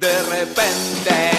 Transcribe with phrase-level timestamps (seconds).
[0.00, 1.29] De repente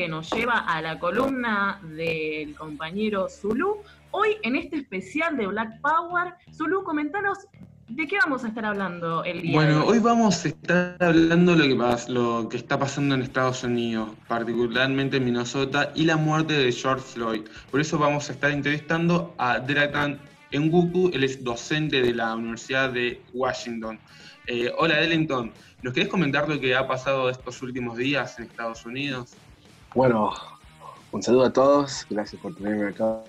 [0.00, 3.82] que nos lleva a la columna del compañero Zulu.
[4.12, 7.36] Hoy en este especial de Black Power, Zulu, comentanos
[7.86, 9.98] de qué vamos a estar hablando el día de Bueno, hoy.
[9.98, 15.24] vamos a estar hablando lo que, lo que está pasando en Estados Unidos, particularmente en
[15.26, 17.42] Minnesota, y la muerte de George Floyd.
[17.70, 20.18] Por eso vamos a estar entrevistando a Delatan
[20.50, 24.00] Nguku, él es docente de la Universidad de Washington.
[24.46, 28.86] Eh, hola, Ellington, ¿nos querés comentar lo que ha pasado estos últimos días en Estados
[28.86, 29.36] Unidos?
[29.94, 30.32] Bueno,
[31.12, 33.20] un saludo a todos, gracias por tenerme acá.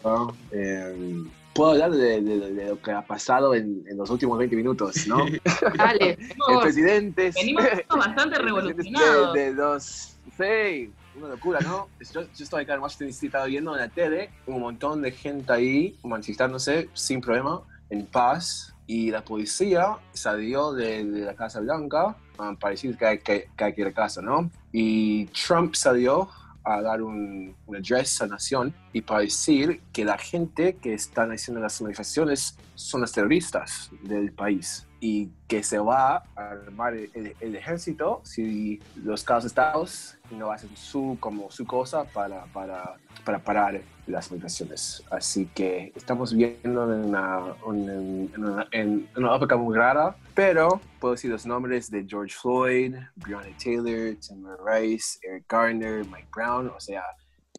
[0.52, 4.56] Eh, Puedo hablar de, de- de lo que ha pasado en, en los últimos 20
[4.56, 5.18] minutos, ¿no?
[5.78, 7.32] Dale, El venimos, presidente.
[7.36, 9.34] venimos bastante revolucionados.
[9.34, 10.16] De, de los.
[10.38, 11.90] Sí, una locura, ¿no?
[12.14, 15.12] Yo, yo estoy acá en Washington DC, estaba viendo en la tele un montón de
[15.12, 21.60] gente ahí manifestándose sin problema, en paz, y la policía salió de, de la Casa
[21.60, 24.50] Blanca para decir que hay que, que hay que ir a casa, ¿no?
[24.72, 26.30] Y Trump salió
[26.64, 31.32] a dar un, un address a nación y para decir que la gente que están
[31.32, 37.10] haciendo las manifestaciones son los terroristas del país y que se va a armar el,
[37.16, 42.94] el- el ejército si los Estados Estados no hacen su, como su cosa para, para,
[43.26, 45.04] para parar las manifestaciones.
[45.10, 47.90] Así que estamos viendo en una, un-
[48.34, 52.96] en una, en una época muy rara, pero puedo decir los nombres de George Floyd,
[53.16, 57.04] Breonna Taylor, Timber Rice, Eric Garner, Mike Brown, o sea,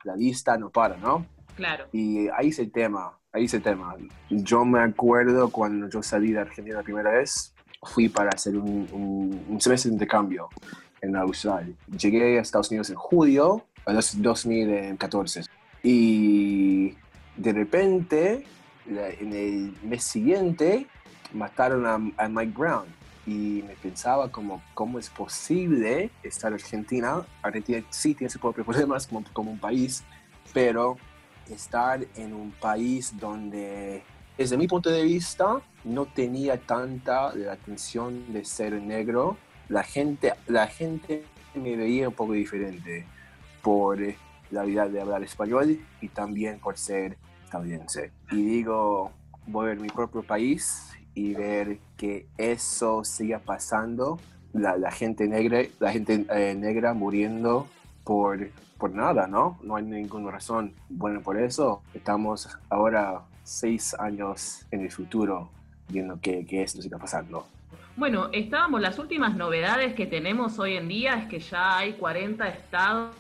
[0.04, 1.26] la lista no para, ¿no?
[1.56, 1.86] Claro.
[1.92, 3.96] Y ahí es el tema, ahí es el tema.
[4.30, 8.88] Yo me acuerdo cuando yo salí de Argentina la primera vez, fui para hacer un,
[8.92, 10.48] un, un semestre de intercambio
[11.00, 11.74] en Australia.
[11.98, 15.42] Llegué a Estados Unidos en julio dos- 2014
[15.82, 16.94] y
[17.36, 18.44] de repente,
[18.86, 20.86] en el mes siguiente,
[21.32, 22.84] mataron a, a Mike Brown.
[23.24, 27.22] Y me pensaba como, ¿cómo es posible estar en Argentina?
[27.42, 30.02] Argentina sí tiene sus propios problemas como, como un país,
[30.52, 30.96] pero
[31.50, 34.02] estar en un país donde,
[34.36, 39.36] desde mi punto de vista, no tenía tanta la atención de ser negro.
[39.68, 43.06] La gente, la gente me veía un poco diferente
[43.62, 43.98] por
[44.50, 48.12] la habilidad de hablar español y también por ser estadounidense.
[48.30, 49.12] Y digo,
[49.46, 54.18] voy a mi propio país y ver que eso siga pasando,
[54.52, 57.66] la, la gente negra, la gente eh, negra muriendo
[58.04, 58.48] por,
[58.78, 59.58] por nada, ¿no?
[59.62, 60.72] No hay ninguna razón.
[60.88, 65.50] Bueno, por eso estamos ahora seis años en el futuro
[65.88, 67.46] viendo que, que esto siga pasando.
[67.94, 72.48] Bueno, estábamos, las últimas novedades que tenemos hoy en día es que ya hay 40
[72.48, 73.14] estados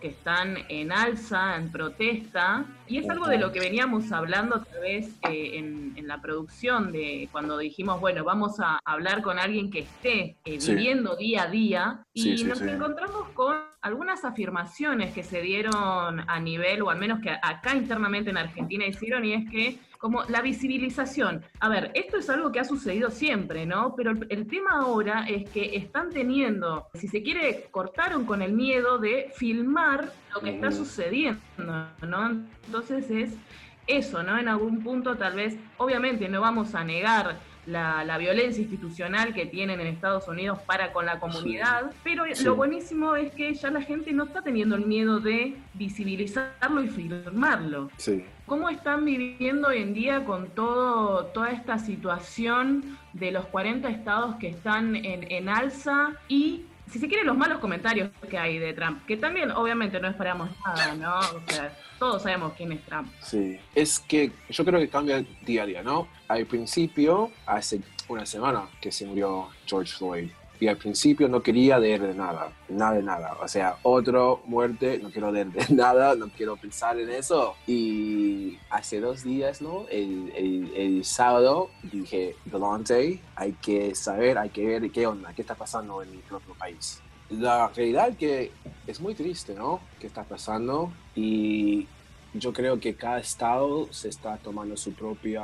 [0.00, 4.78] que están en alza, en protesta, y es algo de lo que veníamos hablando otra
[4.78, 9.68] vez eh, en, en la producción de cuando dijimos, bueno, vamos a hablar con alguien
[9.72, 10.74] que esté eh, Sí.
[10.76, 15.74] viviendo día a día, y Sí, sí, nos encontramos con algunas afirmaciones que se dieron
[16.26, 20.22] a nivel, o al menos que acá internamente en Argentina hicieron, y es que como
[20.24, 21.44] la visibilización.
[21.60, 23.94] A ver, esto es algo que ha sucedido siempre, ¿no?
[23.94, 28.54] Pero el, el tema ahora es que están teniendo, si se quiere, cortaron con el
[28.54, 31.40] miedo de filmar lo que está sucediendo,
[32.08, 32.30] ¿no?
[32.64, 33.34] Entonces es
[33.86, 34.38] eso, ¿no?
[34.38, 37.36] En algún punto tal vez, obviamente no vamos a negar
[37.66, 42.44] la, la violencia institucional que tienen en Estados Unidos para con la comunidad, pero Sí.
[42.44, 46.88] lo buenísimo es que ya la gente no está teniendo el miedo de visibilizarlo y
[46.88, 47.90] filmarlo.
[47.96, 48.24] Sí.
[48.46, 54.36] ¿Cómo están viviendo hoy en día con todo, toda esta situación de los 40 estados
[54.36, 58.72] que están en, en alza y, si se quiere, los malos comentarios que hay de
[58.72, 59.04] Trump?
[59.06, 61.18] Que también, obviamente, no esperamos nada, ¿no?
[61.18, 63.10] O sea, todos sabemos quién es Trump.
[63.22, 66.08] Sí, es que yo creo que cambia día a día, ¿no?
[66.28, 70.30] Al principio, hace una semana que se murió George Floyd.
[70.68, 73.36] Al principio no quería leer de nada, nada de nada.
[73.42, 77.54] O sea, otro muerte, no quiero leer de nada, no quiero pensar en eso.
[77.66, 79.86] Y hace dos días, ¿no?
[79.90, 85.42] El, el, el sábado dije, Delante, hay que saber, hay que ver qué onda, qué
[85.42, 87.00] está pasando en mi propio país.
[87.30, 88.52] La realidad que
[88.86, 89.80] es muy triste, ¿no?
[89.98, 90.92] ¿Qué está pasando?
[91.14, 91.86] Y
[92.34, 95.42] yo creo que cada estado se está tomando su propia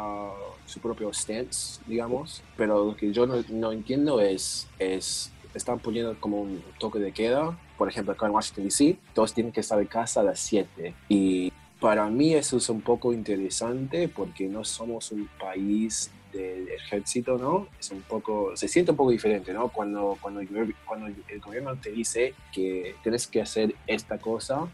[0.67, 6.41] su propio stance digamos pero lo que yo no, entiendo es es están poniendo como
[6.43, 9.87] un toque de queda por ejemplo acá en Washington DC todos tienen que estar en
[9.87, 15.13] casa a las 7 y para mí eso es un poco interesante porque no somos
[15.13, 17.67] un país del ejército, ¿no?
[17.81, 19.69] Es un poco, se siente un poco diferente, ¿no?
[19.69, 20.43] Cuando, cuando,
[20.85, 24.69] cuando el gobierno te dice que tienes que hacer esta cosa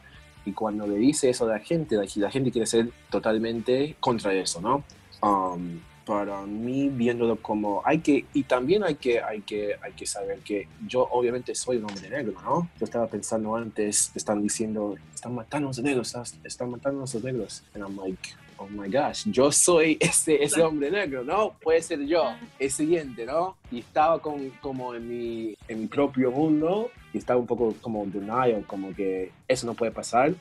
[0.46, 4.32] y cuando le dice eso a la gente, la, la gente quiere ser totalmente contra
[4.32, 4.84] eso, ¿no?
[5.22, 10.06] Um, para mí, viéndolo como hay que, y también hay que, hay que, hay que
[10.06, 12.70] saber que yo obviamente soy un hombre negro, ¿no?
[12.78, 16.14] Yo estaba pensando antes, están diciendo, están matando a los negros,
[16.44, 17.64] están- matando a los negros.
[17.74, 18.28] And I'm like,
[18.58, 21.54] oh my gosh, yo soy ese, ese hombre negro, ¿no?
[21.62, 23.56] Puede ser yo, el siguiente, ¿no?
[23.70, 28.02] Y estaba con, como en mi, en mi propio mundo y estaba un poco como
[28.04, 30.34] en denial, como que eso no puede pasar.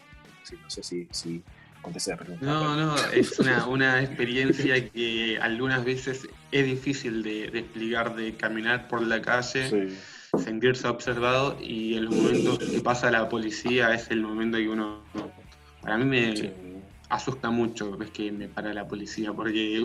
[0.44, 1.42] Sí, no sé si, si
[1.82, 2.46] contesté la pregunta.
[2.46, 8.34] No, no, es una, una experiencia que algunas veces es difícil de, de explicar, de
[8.36, 9.98] caminar por la calle, Sí.
[10.44, 15.02] sentirse observado y en los momentos que pasa la policía es el momento que uno,
[15.82, 16.52] para mí me Sí.
[17.10, 19.84] Asusta mucho, ves que me para la policía porque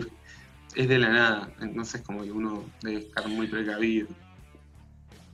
[0.75, 4.07] es de la nada, entonces como que uno debe estar muy precavido.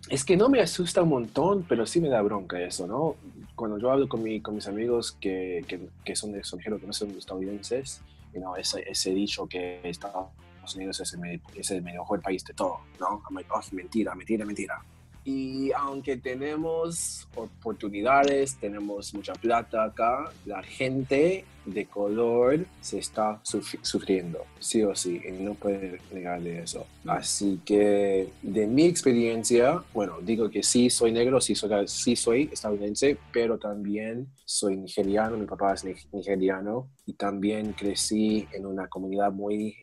[0.10, 3.16] Es que no me asusta un montón, pero sí me da bronca eso, ¿no?
[3.56, 6.94] Cuando yo hablo con, mi, con mis amigos que, que, que son de que no
[6.94, 8.02] son estadounidenses,
[8.34, 10.30] y no, ese, ese dicho que Estados
[10.76, 13.22] Unidos es el, es el mejor país de todo, ¿no?
[13.28, 14.82] I'm like, oh, mentira, mentira, mentira.
[15.26, 23.78] Y aunque tenemos oportunidades, tenemos mucha plata acá, la gente de color se está suf-
[23.82, 26.88] sufriendo, sí o sí, y no puede negarle eso.
[27.06, 32.50] Así que de mi experiencia, bueno, digo que sí soy negro, sí soy, sí soy
[32.52, 38.88] estadounidense, pero también soy nigeriano, mi papá es nig- nigeriano y también crecí en una
[38.88, 39.76] comunidad muy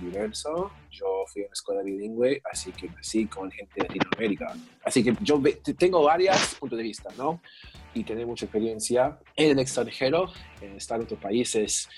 [0.00, 0.50] diversa.
[0.90, 4.54] Yo fui a una escuela bilingüe, así que crecí con gente de Latinoamérica.
[4.84, 5.42] Así que yo
[5.76, 7.40] tengo varios puntos de vista, ¿no?
[7.94, 10.30] Y tener mucha experiencia en el extranjero,
[10.60, 11.88] en estar en otros países,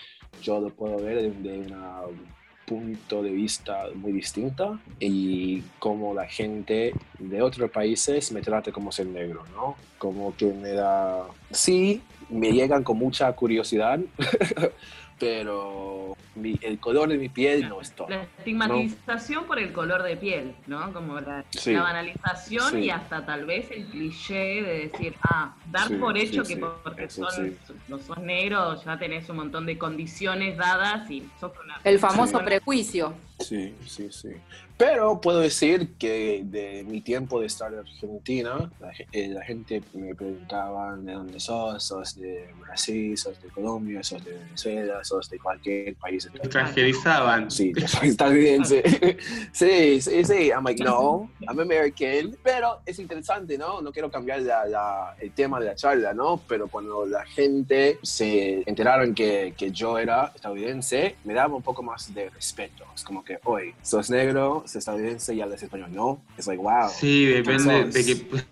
[0.42, 6.92] yo lo puedo ver desde un punto de vista muy distinto y como la gente
[7.18, 9.76] de otros países me trata como ser negro, ¿no?
[9.98, 11.26] Como que me da...
[11.50, 14.00] Sí, me llegan con mucha curiosidad,
[15.18, 18.08] pero mi- el color de mi piel no es todo.
[18.08, 20.92] La estigmatización por el color de piel, ¿no?
[20.92, 21.72] Como la, Sí.
[21.72, 22.78] la banalización Sí.
[22.78, 26.60] y hasta tal vez el cliché de decir, ah, dar Sí, por hecho sí, que
[26.60, 26.66] sí.
[26.84, 27.72] porque Eso son, sí.
[27.88, 31.80] no sos negro ya tenés un montón de condiciones dadas y sos una...
[31.84, 32.44] El famoso Sí.
[32.44, 33.14] prejuicio.
[33.40, 34.30] Sí, sí, sí.
[34.78, 39.82] Pero puedo decir que de mi tiempo de estar en Argentina, la, eh, la gente
[39.94, 45.30] me preguntaba de dónde sos, sos de Brasil, sos de Colombia, sos de Venezuela, sos
[45.30, 46.28] de cualquier país.
[46.34, 47.50] Extranjerizaban.
[47.50, 49.16] Sí, yo soy estadounidense.
[49.52, 50.48] sí, sí, sí.
[50.50, 52.36] I'm like, no, I'm American.
[52.42, 53.80] Pero es interesante, ¿no?
[53.80, 56.38] No quiero cambiar la- la- el tema de la charla, ¿no?
[56.46, 61.82] Pero cuando la gente se enteraron que, que yo era estadounidense, me daba un poco
[61.82, 62.84] más de respeto.
[62.94, 65.90] Es como que, oye, sos negro, estadounidense y hablas español.
[65.92, 66.88] No, es like, wow.
[66.88, 68.44] Sí, depende de que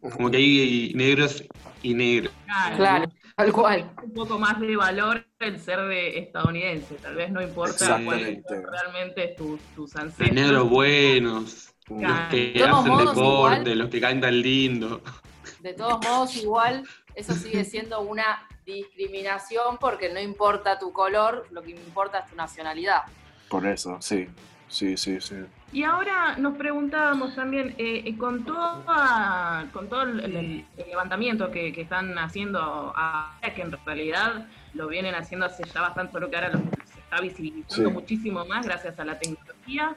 [0.00, 1.42] como que hay negros
[1.82, 2.32] y negros.
[2.76, 3.90] Claro, tal cual.
[4.02, 6.94] Un poco más de valor el ser de estadounidense.
[6.96, 10.32] Tal vez no importa realmente tus, tus Los ancestros.
[10.32, 12.30] negros buenos, los Claro.
[12.30, 15.02] que De hacen deporte, igual- los que cantan lindo.
[15.60, 16.82] De todos modos, igual,
[17.14, 22.36] eso sigue siendo una discriminación porque no importa tu color, lo que importa es tu
[22.36, 23.02] nacionalidad.
[23.48, 24.26] Por eso, sí.
[24.72, 25.34] Sí, sí, sí.
[25.70, 31.50] Y ahora nos preguntábamos también, eh, eh, con, toda, con todo el, el- el levantamiento
[31.50, 36.30] que, que están haciendo ahora, que en realidad lo vienen haciendo hace ya bastante, pero
[36.30, 37.94] que ahora lo, se está visibilizando Sí.
[37.94, 39.94] muchísimo más gracias a la tecnología,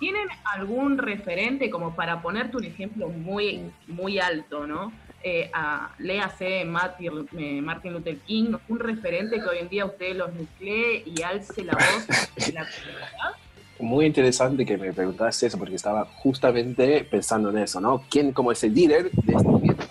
[0.00, 4.92] ¿tienen algún referente como para ponerte un ejemplo muy, muy alto, ¿no?
[5.22, 10.16] Eh, a, léase Martin, eh, Martin Luther King, un referente que hoy en día usted
[10.16, 13.32] los nuclee y alce la voz de la comunidad.
[13.80, 18.02] Muy interesante que me preguntaste eso porque estaba justamente pensando en eso, ¿no?
[18.08, 19.84] ¿Quién como es el líder de este movimiento?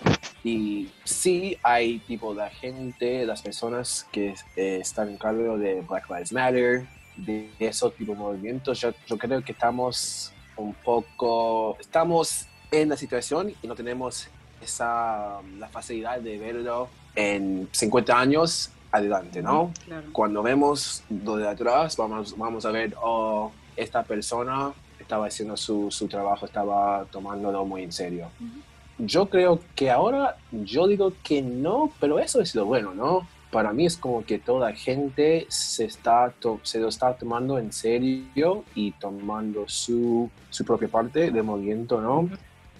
[0.44, 6.08] Y sí hay tipo la gente, las personas que eh, están en cargo de Black
[6.08, 12.46] Lives Matter, de esos tipo de movimientos, yo, yo creo que estamos un poco, estamos
[12.70, 14.28] en la situación y no tenemos
[14.62, 19.72] esa, la facilidad de verlo en 50 años adelante, ¿no?
[19.84, 20.06] Claro.
[20.12, 25.90] cuando vemos lo de atrás, vamos, vamos a ver, oh, esta persona estaba haciendo su,
[25.90, 28.28] su trabajo, estaba tomándolo muy en serio.
[28.98, 33.26] Yo creo que ahora, yo digo que no, pero eso es lo bueno, ¿no?
[33.50, 38.64] Para mí es como que toda gente se, está se lo está tomando en serio
[38.74, 42.28] y tomando su, su propia parte del movimiento, ¿no?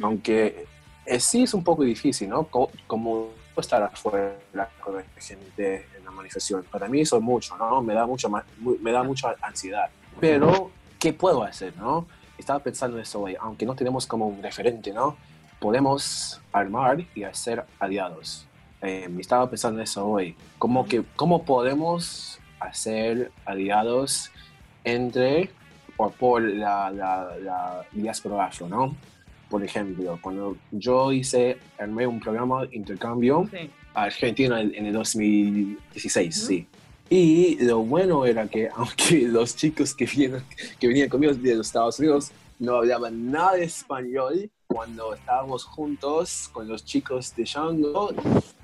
[0.02, 0.66] Aunque
[1.06, 2.44] eh, sí es un poco difícil, ¿no?
[2.44, 4.36] Co- como estar afuera
[4.80, 6.64] con la gente en la manifestación.
[6.70, 7.80] Para mí eso es mucho, ¿no?
[7.80, 9.88] Me da, mucho, me da mucha ansiedad.
[10.20, 12.06] Pero, ¿qué puedo hacer, no?
[12.38, 15.16] Estaba pensando eso hoy, aunque no tenemos como un referente, ¿no?
[15.58, 18.46] Podemos armar y hacer aliados.
[18.80, 20.36] Eh, estaba pensando eso hoy.
[20.58, 24.30] ¿Cómo, que, ¿Cómo podemos hacer aliados
[24.84, 25.50] entre
[25.96, 28.94] o por la, la, la diáspora afro, ¿no?
[29.50, 33.68] Por ejemplo, cuando yo hice, armé un programa de intercambio Sí.
[33.94, 36.46] a Argentina en en el 2016, Ujú.
[36.46, 36.66] sí.
[37.10, 40.42] Y lo bueno era que, aunque los chicos que, vienen,
[40.78, 46.50] que venían conmigo de los Estados Unidos no hablaban nada de español, cuando estábamos juntos
[46.52, 48.10] con los chicos de Shango,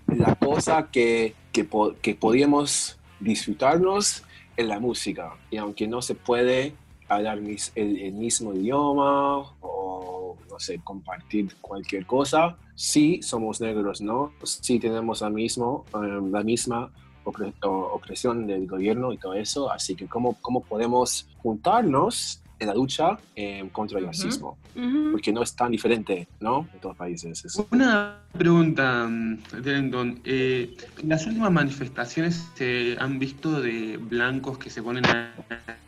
[0.09, 1.67] la cosa que, que,
[2.03, 4.23] que podíamos disfrutarnos
[4.57, 5.33] en la música.
[5.51, 6.75] Y aunque no se puede
[7.09, 14.01] hablar mis- el, el mismo idioma o, no sé, compartir cualquier cosa, sí somos negros,
[14.03, 14.33] ¿no?
[14.43, 16.93] Sí tenemos la, mismo, eh, la misma
[17.25, 22.75] opre- opresión del gobierno y todo eso, así que ¿cómo, cómo podemos juntarnos en la
[22.75, 24.57] lucha eh, contra el racismo?
[24.77, 25.11] Ujú.
[25.13, 26.69] Porque no es tan diferente, ¿no?
[26.73, 27.45] En todos los países.
[27.45, 29.09] Es- Una pregunta,
[29.63, 30.21] Trenton.
[30.25, 35.05] Eh, las últimas manifestaciones se han visto de blancos que se ponen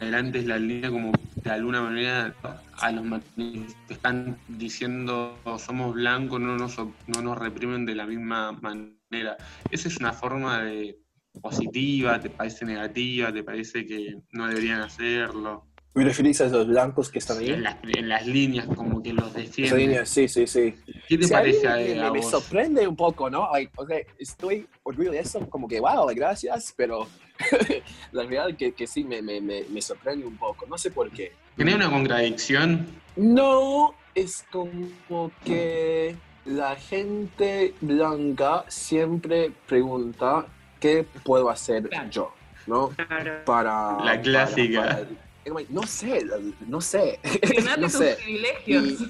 [0.00, 1.12] adelante de la línea como
[1.42, 2.34] de alguna manera
[2.78, 9.36] a los manifestantes diciendo somos blancos, no nos, no nos reprimen de la misma manera.
[9.70, 10.98] ¿Esa es una forma de
[11.40, 12.20] positiva?
[12.20, 13.32] ¿Te parece negativa?
[13.32, 15.64] ¿Te parece que no deberían hacerlo?
[15.94, 17.50] ¿Me referís a los blancos que están ahí?
[17.50, 19.78] En las, en las líneas como que los defienden.
[19.78, 20.74] línea, sí, sí, sí.
[21.08, 22.30] ¿Qué te Sí, a mí parece a, me, a me vos?
[22.30, 23.48] sorprende un poco, ¿no?
[23.50, 27.08] Like, o sea, estoy orgulloso de eso, como que, wow, gracias, pero
[28.12, 30.66] la verdad que, que sí me, me, me, me sorprende un poco.
[30.66, 31.32] No sé por qué.
[31.56, 32.86] ¿Tiene una contradicción?
[33.16, 36.14] No, es como que
[36.44, 40.46] la gente blanca siempre pregunta
[40.86, 42.10] qué puedo hacer Claro.
[42.10, 42.32] yo,
[42.66, 42.88] ¿no?
[42.90, 43.44] Claro.
[43.44, 43.98] Para...
[44.04, 44.80] La clásica.
[44.82, 46.24] para- para- no sé,
[46.66, 47.20] no sé.
[47.78, 48.16] No tus sé.
[48.22, 49.04] privilegios.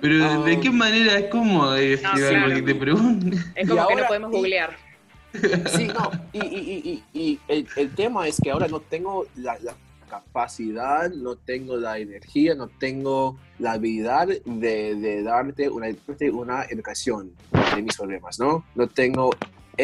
[0.00, 0.42] Pero Ah.
[0.44, 2.54] ¿de qué manera es como decir No, algo claro.
[2.54, 3.32] que te pregunten?
[3.54, 4.76] Es Y como que ahora- no podemos googlear.
[5.76, 9.26] Sí, no, y, y, y, y, y el, el tema es que ahora no tengo
[9.36, 9.76] la, la
[10.08, 15.86] capacidad, no tengo la energía, no tengo la habilidad de, de darte una,
[16.32, 17.30] una educación
[17.76, 18.64] de mis problemas, ¿no?
[18.74, 19.30] No tengo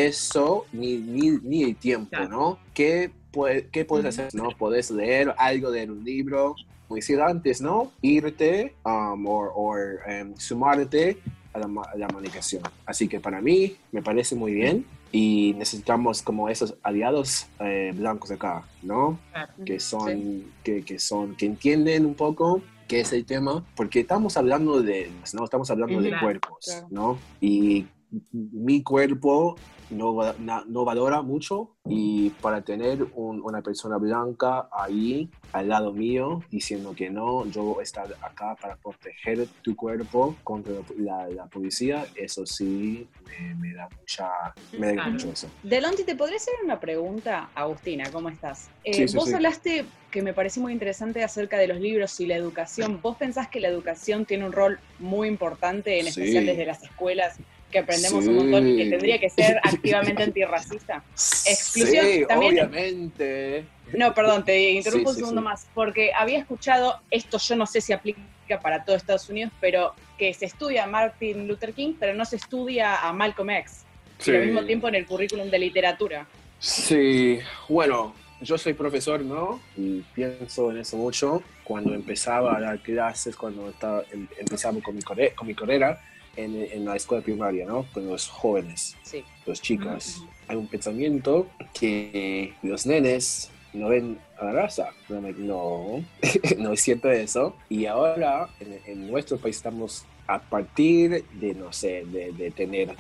[0.05, 2.29] eso ni, ni, ni el tiempo, Claro.
[2.29, 2.59] ¿no?
[2.75, 4.49] ¿Qué, pue- qué puedes hacer, no?
[4.59, 6.55] Puedes leer algo de un libro,
[6.87, 7.93] como decía antes, ¿no?
[8.03, 9.75] Irte um, o
[10.07, 11.19] em, sumarte
[11.53, 12.62] a la, a la comunicación.
[12.85, 18.31] Así que para mí me parece muy bien y necesitamos como esos aliados eh, blancos
[18.31, 19.19] acá, ¿no?
[19.33, 19.53] Claro.
[19.65, 20.47] Que son, Sí.
[20.62, 25.11] que, que son, que entienden un poco qué es el tema, porque estamos hablando de,
[25.33, 25.45] ¿no?
[25.45, 26.87] Estamos hablando de cuerpos, claro.
[26.91, 27.19] ¿no?
[27.41, 27.87] Y
[28.32, 29.56] mi cuerpo
[29.90, 35.92] no, na- no valora mucho y para tener un- una persona blanca ahí al lado
[35.92, 41.28] mío diciendo que no, yo voy a estar acá para proteger tu cuerpo contra la,
[41.28, 44.28] la policía, eso sí me, me da mucha,
[44.73, 45.11] me da Claro.
[45.12, 45.49] mucho eso.
[45.62, 47.49] Delonti, ¿te podría hacer una pregunta?
[47.54, 48.68] Agustina, ¿cómo estás?
[48.85, 49.35] Eh, Sí, sí, vos sí.
[49.35, 53.00] hablaste, que me pareció muy interesante, acerca de los libros y la educación.
[53.02, 57.38] ¿Vos pensás que la educación tiene un rol muy importante, en especial desde las escuelas,
[57.76, 58.30] que aprendemos Sí.
[58.30, 61.02] un montón y que tendría que ser activamente antirracista?
[61.14, 63.64] Exclusión sí, también- obviamente.
[63.92, 67.80] No, perdón, te interrumpo Sí, un segundo más, porque había escuchado, esto yo no sé
[67.80, 68.21] si aplica
[68.62, 72.37] para todo Estados Unidos, pero que se estudia a Martin Luther King, pero no se
[72.37, 73.83] estudia a Malcolm X.
[74.26, 76.26] Y al mismo tiempo en el currículum de literatura.
[76.59, 79.61] Sí, bueno, yo soy profesor, ¿no?
[79.76, 81.42] Y pienso en eso mucho.
[81.62, 86.00] Cuando empezaba a dar clases, cuando estaba, em- empezaba con mi, con mi carrera
[86.37, 87.87] en, en la escuela primaria, ¿no?
[87.93, 89.25] Con los jóvenes, Sí.
[89.47, 90.23] los chicos.
[90.49, 94.88] Hay un pensamiento que los nenes no ven a la raza.
[95.09, 96.05] No, no,
[96.59, 97.57] no es cierto eso.
[97.69, 102.95] Y ahora en, en nuestro país estamos a partir de, no sé, de, de tener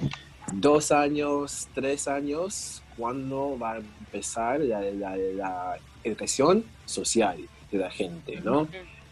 [0.52, 7.36] dos años, tres años, cuando va a empezar la, la- la educación social
[7.72, 8.68] de la gente, ¿no?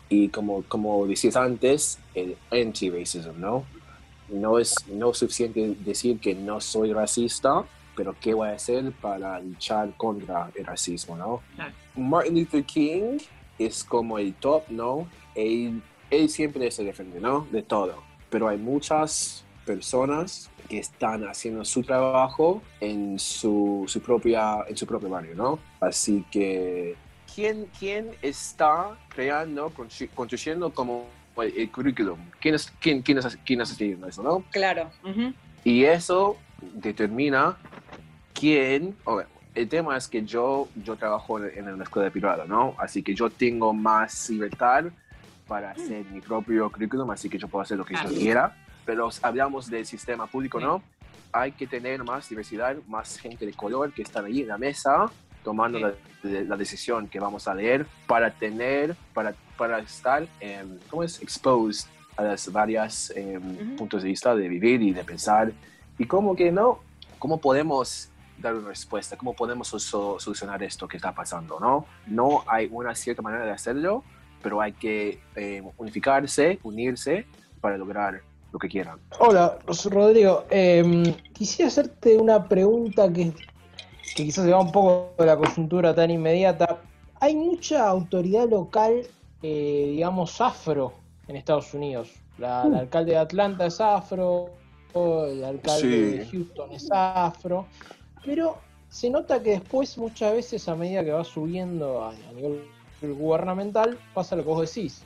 [0.09, 3.64] Y como, como decías antes, el anti-racism, ¿no?
[4.28, 7.64] No es, no es suficiente decir que no soy racista,
[7.97, 11.43] pero ¿qué voy a hacer para luchar contra el racismo, no?
[11.97, 13.19] Martin Luther King
[13.59, 15.07] es como el top, ¿no?
[15.35, 17.47] Él, él siempre se defiende, ¿no?
[17.52, 18.02] De todo.
[18.31, 24.87] Pero hay muchas personas que están haciendo su trabajo en su, su, propia, en su
[24.87, 25.59] propio barrio, ¿no?
[25.81, 26.97] Así que,
[27.33, 31.07] ¿quién, quién está creando, constru- construyendo como
[31.43, 32.19] el, el currículum?
[32.41, 34.45] ¿Quién, es, quién, quién, es, ¿Quién es haciendo eso, no?
[34.50, 34.91] Claro.
[35.03, 35.33] ujú.
[35.64, 37.57] Y eso determina
[38.33, 39.23] quién, o-
[39.55, 42.75] el tema es que yo, yo trabajo en una escuela privada, ¿no?
[42.79, 44.87] Así que yo tengo más libertad
[45.47, 48.57] para hacer mi propio currículum, así que yo puedo hacer lo que yo quiera.
[48.85, 50.59] Pero hablamos del sistema público.
[50.59, 50.83] ¿no?
[51.33, 55.07] Hay que tener más diversidad, más gente de color que están ahí en la mesa
[55.45, 61.02] tomando la, la decisión que vamos a leer para tener, para, para estar, em, ¿cómo
[61.02, 61.20] es?
[61.23, 63.76] Exposed a las varias em, Ujú.
[63.76, 65.52] puntos de vista de vivir y de pensar.
[65.99, 66.80] Y cómo que no,
[67.18, 68.08] cómo podemos
[68.38, 71.87] dar una respuesta, cómo podemos so- solucionar esto que está pasando, ¿no?
[72.06, 74.02] No hay una cierta manera de hacerlo,
[74.42, 77.26] pero hay que em, unificarse, unirse
[77.61, 78.20] para lograr
[78.52, 78.99] lo que quieran.
[79.18, 79.58] Hola,
[79.90, 80.44] Rodrigo.
[80.50, 83.32] Eh, quisiera hacerte una pregunta que,
[84.14, 86.78] que quizás se va un poco de la coyuntura tan inmediata.
[87.20, 89.02] Hay mucha autoridad local,
[89.46, 90.94] eh, digamos, afro
[91.28, 92.10] en Estados Unidos.
[92.38, 94.58] La, El alcalde de Atlanta es afro,
[94.94, 96.18] el alcalde Sí.
[96.18, 97.68] de Houston es afro,
[98.24, 98.56] pero
[98.88, 102.70] se nota que después, muchas veces, a medida que va subiendo a, a nivel
[103.02, 105.04] gubernamental, pasa lo que vos decís.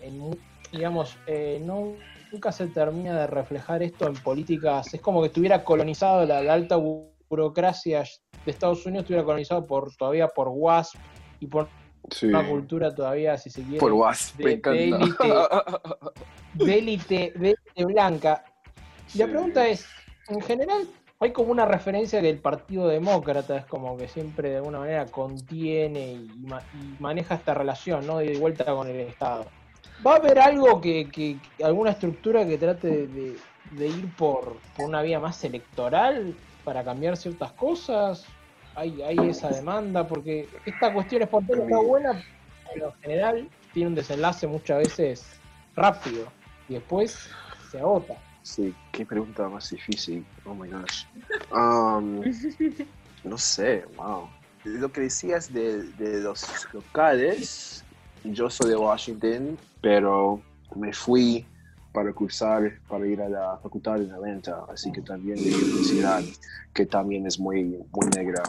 [0.00, 0.30] En
[0.70, 1.96] digamos, eh, no,
[2.30, 4.92] nunca se termina de reflejar esto en políticas.
[4.92, 8.04] Es como que estuviera colonizado la, la alta bu- burocracia
[8.44, 10.94] de Estados Unidos, estuviera colonizado por todavía por WASP
[11.40, 11.70] y por
[12.10, 12.26] Sí.
[12.26, 14.40] una cultura todavía, si se quiere, Por WASP,
[16.54, 17.32] de- élite,
[17.86, 18.44] blanca.
[19.14, 19.30] Y la Sí.
[19.30, 19.86] pregunta es,
[20.28, 20.86] en general,
[21.20, 25.06] hay como una referencia que el Partido Demócrata es como que siempre de alguna manera
[25.06, 28.18] contiene y, ma- y maneja esta relación, ¿no?
[28.18, 29.46] De vuelta con el Estado.
[30.04, 33.36] ¿Va a haber algo que, que- que- alguna estructura que trate de, de-
[33.72, 38.24] de ir por, por una vía más electoral para cambiar ciertas cosas?
[38.74, 42.24] Hay, hay esa demanda, porque esta cuestión espontánea está buena,
[42.72, 45.26] pero en general tiene un desenlace muchas veces
[45.76, 46.26] rápido
[46.68, 47.28] y después
[47.70, 48.14] se agota.
[48.42, 50.24] Sí, qué pregunta más difícil.
[50.44, 51.04] Oh my gosh.
[51.52, 52.22] Um,
[53.24, 54.28] no sé, wow.
[54.64, 57.84] Lo que decías de, de los locales,
[58.24, 60.40] yo soy de Washington, pero
[60.74, 61.46] me fui
[61.92, 66.22] para cursar, para ir a la facultad de Atlanta, así que también de universidad,
[66.72, 68.42] que también es muy, muy negra.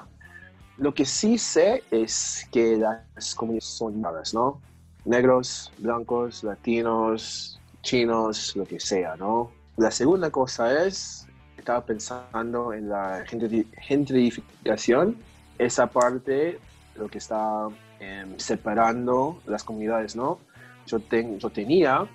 [0.78, 4.64] Lo que sí sé es que las comunidades son malas, ¿no?
[5.06, 9.56] Negros, blancos, latinos, chinos, lo que sea, ¿no?
[9.78, 15.24] La segunda cosa es, estaba pensando en la gentri- gentrificación,
[15.58, 16.64] esa parte,
[16.96, 20.46] lo que está em, separando las comunidades, ¿no?
[20.86, 22.10] Yo, ten- yo tenía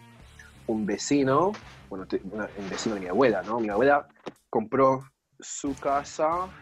[0.66, 3.60] un vecino, bueno, una- un vecino de mi abuela, ¿no?
[3.60, 4.08] Mi abuela
[4.50, 5.04] compró
[5.40, 6.52] su casa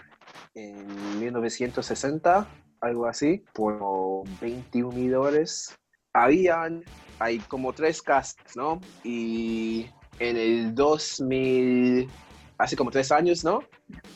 [0.55, 2.49] en 1960,
[2.81, 5.75] algo así, por 21 mil dólares.
[6.13, 6.83] Habían,
[7.19, 8.81] hay como tres casas, ¿no?
[9.05, 9.87] Y
[10.19, 12.09] en el 2000,
[12.59, 13.65] hace como tres años, ¿no?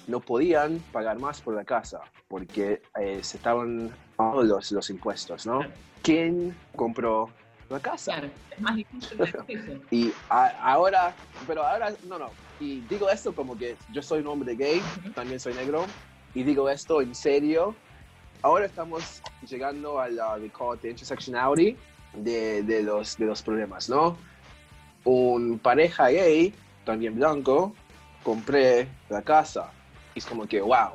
[0.07, 5.47] No podían pagar más por la casa porque eh, se estaban pagando los, los impuestos,
[5.47, 5.61] ¿no?
[6.03, 7.29] ¿Quién compró
[7.69, 8.13] la casa?
[8.13, 9.81] Claro, es más difícil acceso.
[9.91, 11.15] Y a- ahora,
[11.47, 12.31] pero ahora, no, no.
[12.59, 14.81] Y digo esto como que yo soy un hombre gay,
[15.15, 15.85] también soy negro,
[16.35, 17.75] y digo esto en serio.
[18.43, 21.77] Ahora estamos llegando a la, we call it the intersectionality
[22.15, 24.17] de, de, los, de los problemas, ¿no?
[25.05, 27.75] Un pareja gay, también blanco,
[28.23, 29.71] compré la casa.
[30.15, 30.93] Y es como que, wow,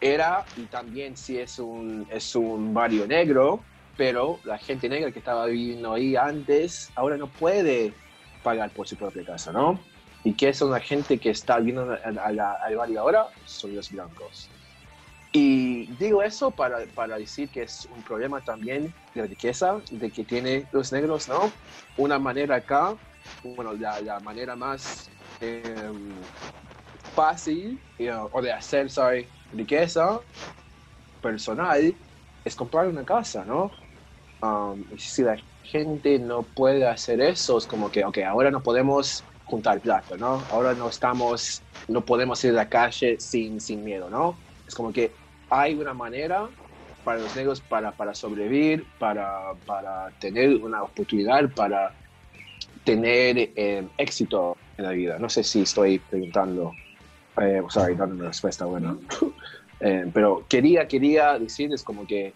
[0.00, 3.60] era, y también sí es un, es un barrio negro,
[3.96, 7.92] pero la gente negra que estaba viviendo ahí antes ahora no puede
[8.42, 9.80] pagar por su propia casa, ¿no?
[10.24, 13.26] ¿Y qué son la gente que está viviendo al barrio ahora?
[13.44, 14.48] Son los blancos.
[15.36, 20.22] Y digo eso para, para decir que es un problema también de riqueza, de que
[20.22, 21.50] tiene los negros, ¿no?
[21.96, 22.94] Una manera acá,
[23.42, 26.12] bueno, la, la manera más em,
[27.16, 30.20] fácil you know, o de hacer, sorry, riqueza
[31.20, 31.92] personal
[32.44, 33.72] es comprar una casa, ¿no?
[34.40, 39.24] Um, si la gente no puede hacer eso, es como que, ok, ahora no podemos
[39.46, 40.44] juntar plata, ¿no?
[40.52, 44.38] Ahora no estamos, no podemos ir a la calle sin, sin miedo, ¿no?
[44.68, 45.23] Es como que
[45.60, 46.48] hay una manera
[47.04, 51.94] para los negros para, para sobrevivir, para, para tener una oportunidad, para
[52.84, 55.18] tener eh, éxito en la vida.
[55.18, 56.72] No sé si estoy preguntando,
[57.40, 58.96] eh, sorry, dando una respuesta buena.
[59.80, 62.32] Eh, pero quería, quería decirles como que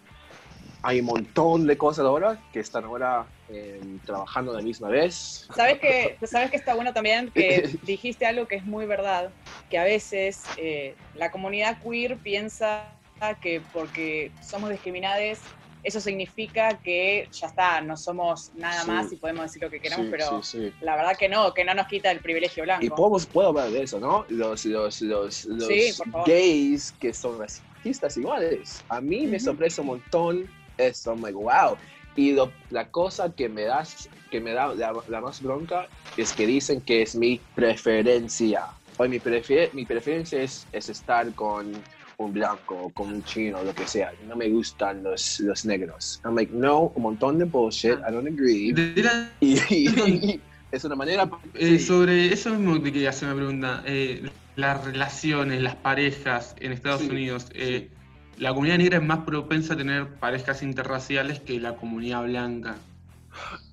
[0.81, 5.47] hay un montón de cosas ahora que están ahora eh, trabajando a la misma vez.
[5.55, 7.31] ¿Sabes que, ¿Sabes que está bueno también?
[7.31, 9.31] Que dijiste algo que es muy verdad,
[9.69, 12.93] que a veces eh, la comunidad queer piensa
[13.41, 15.39] que porque somos discriminados
[15.81, 18.87] eso significa que ya está, no somos nada Sí.
[18.91, 21.63] más y podemos decir lo que queramos, Sí, pero sí, la verdad que no, que
[21.63, 22.85] no nos quita el privilegio blanco.
[22.85, 24.25] Y podemos, puedo hablar de eso, ¿no?
[24.27, 28.83] Los, los, los, los gays que son racistas iguales.
[28.89, 29.45] A mí me Ujú.
[29.45, 31.77] sorprende un montón eso, I'm like, wow.
[32.17, 33.83] Y lo- la cosa que me da,
[34.29, 38.65] que me da la, la más bronca es que dicen que es mi preferencia.
[38.97, 41.81] Hoy mi, prefer- mi preferencia es, es estar con
[42.19, 44.11] un blanco, con un chino, lo que sea.
[44.27, 46.19] No me gustan los, los negros.
[46.25, 48.73] I'm like, no, un montón de bullshit, I don't agree.
[48.73, 51.29] De la- Y, y es una manera...
[51.53, 51.79] eh, sí.
[51.79, 53.83] sobre eso mismo te quería hacer una pregunta.
[53.85, 57.89] Eh, las relaciones, las parejas en Estados Sí, Unidos, eh,
[58.37, 62.75] la comunidad negra es más propensa a tener parejas interraciales que la comunidad blanca.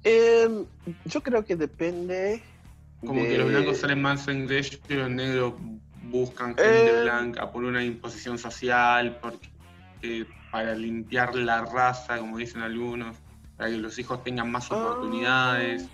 [0.04, 0.64] Em,
[1.04, 2.42] yo creo que depende.
[3.00, 5.54] Como de- que los blancos salen más en ellos y los negros
[6.20, 7.02] buscan gente Eh.
[7.02, 9.48] blanca por una imposición social, porque
[10.02, 13.16] eh, para limpiar la raza, como dicen algunos,
[13.57, 14.76] para que los hijos tengan más Ah.
[14.76, 15.88] oportunidades.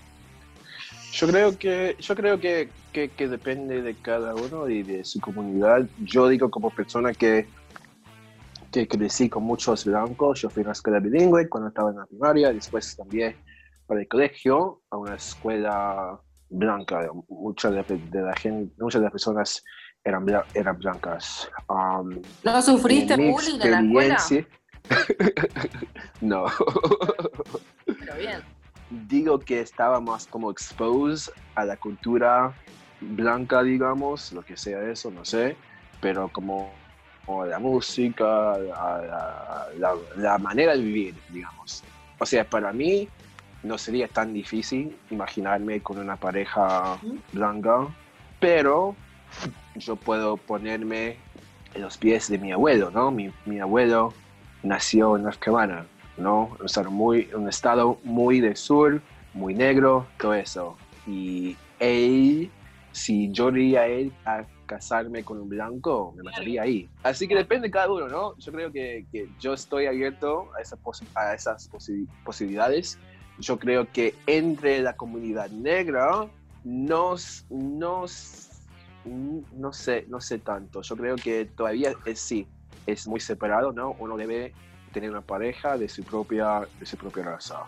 [1.13, 5.21] Yo creo que yo creo que, que, que depende de cada uno y de su
[5.21, 5.87] comunidad.
[5.99, 7.47] Yo digo como persona que
[8.71, 10.41] que crecí con muchos blancos.
[10.41, 13.37] Yo fui a una escuela bilingüe cuando estaba en la primaria, después cambié
[13.87, 17.07] para el colegio a una escuela blanca.
[17.29, 19.63] Muchas de, de la gente, muchas de las personas
[20.05, 21.49] eran, eran blancas.
[21.69, 24.17] Um, ¿No sufriste bullying en la escuela?
[26.21, 26.45] no.
[27.87, 28.41] Pero bien.
[29.09, 32.53] digo que estaba más como exposed a la cultura
[33.01, 35.57] blanca, digamos, lo que sea eso, no sé,
[36.01, 36.73] pero como,
[37.25, 41.83] como la música, la- la- la manera de vivir, digamos.
[42.19, 43.09] O sea, para mí
[43.62, 46.99] no sería tan difícil imaginarme con una pareja
[47.33, 47.87] blanca,
[48.41, 48.95] pero
[49.77, 51.16] yo puedo ponerme
[51.75, 53.11] en los pies de mi abuelo, ¿no?
[53.11, 54.12] Mi, mi abuelo
[54.62, 56.57] nació en North Carolina, ¿no?
[56.61, 59.01] Un estado muy, un estado muy del sur,
[59.35, 60.77] muy negro, todo eso.
[61.07, 62.51] Y él,
[62.92, 66.88] si yo iría a él a casarme con un blanco, me mataría ahí.
[67.03, 68.37] Así que depende de cada uno, ¿no?
[68.38, 72.99] Yo creo que, que yo estoy abierto a, esa posi- a esas posi- posibilidades.
[73.38, 76.27] Yo creo que entre la comunidad negra
[76.64, 78.52] nos, nos,
[79.05, 80.83] no sé, no sé tanto.
[80.83, 82.47] Yo creo que todavía es sí,
[82.87, 83.97] es muy separado, ¿no?
[83.99, 84.53] Uno debe
[84.93, 87.65] tener una pareja de su propia, de su propia raza.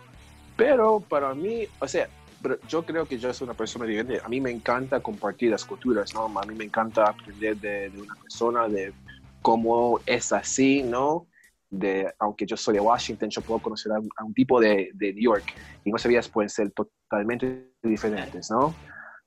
[0.57, 2.09] Pero para mí, o sea,
[2.41, 4.21] pero yo creo que yo soy una persona diferente.
[4.23, 6.27] A mí me encanta compartir las culturas, ¿no?
[6.39, 8.93] A mí me encanta aprender de, una persona, de
[9.41, 11.27] cómo es así, ¿no?
[11.71, 15.25] De, aunque yo soy de Washington, yo puedo conocer a un tipo de, de New
[15.25, 18.75] York y no sabías pueden ser totalmente diferentes, ¿no?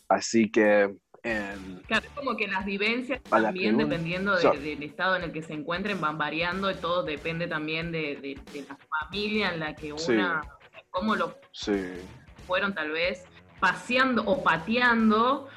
[0.08, 0.96] Así que...
[1.28, 5.24] em, Claro, es como que las vivencias la también, dependiendo de- So- del estado en
[5.24, 9.54] el que se encuentren, van variando y todo depende también de, de- de la familia
[9.54, 10.12] en la que Sí.
[10.14, 10.42] una,
[10.90, 11.74] cómo lo sí,
[12.48, 13.26] fueron tal vez
[13.60, 15.48] paseando o pateando,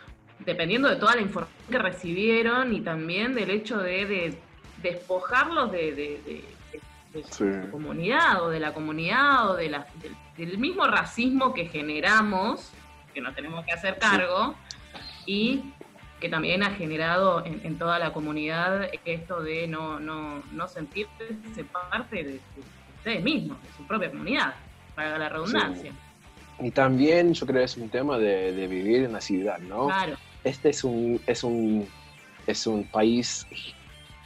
[0.40, 4.38] dependiendo de toda la información que recibieron y también del hecho de, de
[4.82, 6.44] despojarlos de,
[7.30, 7.44] Sí.
[7.72, 12.70] comunidad o de la comunidad o de la- del, del mismo racismo que generamos,
[13.12, 14.54] que nos tenemos que hacer cargo,
[15.26, 15.62] y
[16.20, 21.34] que también ha generado en, en toda la comunidad esto de no, no, no sentirse
[21.90, 22.40] parte de, de
[22.98, 24.54] ustedes mismos, de su propia comunidad,
[24.94, 25.92] para la redundancia.
[26.60, 29.86] Y también yo creo que es un tema de, de vivir en la ciudad, ¿no?
[29.86, 30.16] Claro.
[30.44, 31.88] Este es un, es un,
[32.46, 33.46] es un país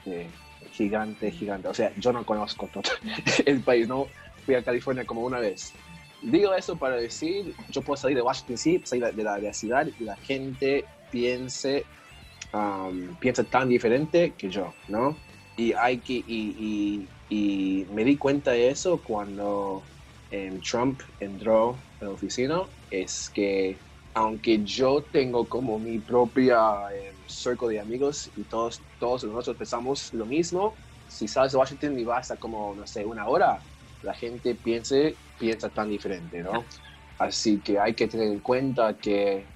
[0.07, 0.26] eh,
[0.72, 1.68] gigante, gigante.
[1.68, 2.90] O sea, yo no conozco todo
[3.46, 4.09] el país, ¿no?
[4.44, 5.72] Fui a California como una vez.
[6.26, 9.52] Digo eso para decir, yo puedo salir de Washington, sí, salir de la, de la
[9.52, 11.87] ciudad y la gente piense,
[12.52, 15.22] um, piensa tan diferente que yo, ¿no?
[15.56, 19.88] Y hay que, y, y- y me di cuenta de eso cuando
[20.30, 23.82] em, Trump entró a la oficina, es que
[24.14, 26.58] aunque yo tengo como mi propia
[26.94, 31.98] em, circo de amigos y todos, todos nosotros pensamos lo mismo, si sales de Washington
[31.98, 33.66] y vas a como, no sé, una hora,
[34.02, 36.66] la gente piense, piensa tan diferente, ¿no?
[37.18, 39.50] Así que hay que tener en cuenta que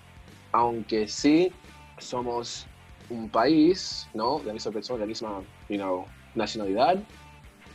[0.53, 1.61] aunque sí
[1.97, 2.71] somos
[3.09, 4.43] un país, ¿no?
[4.45, 7.07] La misma persona, la misma, you know, nacionalidad,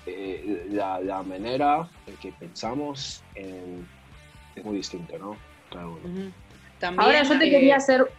[0.06, 3.90] eh, la, la manera en que pensamos en-
[4.56, 5.44] es muy distinta, ¿no?
[5.70, 6.08] Cada uno.
[6.10, 6.34] Ujú.
[6.84, 8.12] También, Ahora yo te eh, quería hacer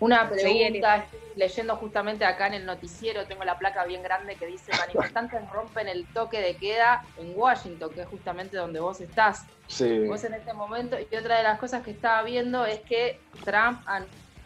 [0.00, 0.96] una Sí, pregunta.
[0.96, 5.38] Estoy leyendo justamente acá en el noticiero, tengo la placa bien grande que dice manifestantes
[5.50, 9.44] rompen el toque de queda en Washington, que es justamente donde vos estás.
[9.66, 13.20] Sí, Vos en este momento, y otra de las cosas que estaba viendo es que
[13.44, 13.82] Trump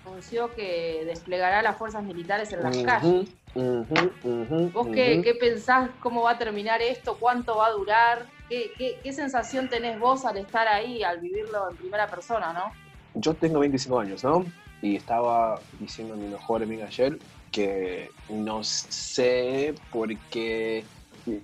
[0.04, 3.28] anunció que desplegará las fuerzas militares en las calles.
[3.54, 5.90] ¿Vos qué, qué pensás?
[6.00, 7.16] ¿Cómo va a terminar esto?
[7.20, 8.26] ¿Cuánto va a durar?
[8.48, 12.89] ¿Qué, qué, qué sensación tenés vos al estar ahí, al vivirlo en primera persona, no?
[13.14, 14.44] Yo tengo 25 años, ¿no?
[14.82, 17.18] Y estaba diciendo a mi mejor amiga ayer
[17.52, 20.84] que no sé por qué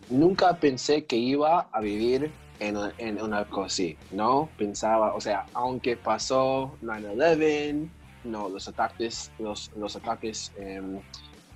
[0.09, 4.49] nunca pensé que iba a vivir en, en una cosa así, ¿no?
[4.57, 7.89] Pensaba, o sea, aunque pasó 9-11,
[8.25, 11.01] no, los ataques, los, los ataques em,